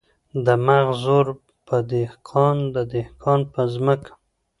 [0.45, 1.25] د مغل زور
[1.67, 4.11] په دهقان د دهقان په ځمکه.